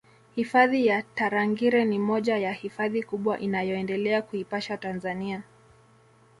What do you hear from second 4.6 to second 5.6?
Tanzania